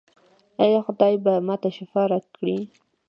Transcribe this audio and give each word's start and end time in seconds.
ایا 0.63 0.79
خدای 0.87 1.15
به 1.23 1.33
ما 1.47 1.55
ته 1.61 1.69
شفا 1.77 2.03
راکړي؟ 2.11 2.57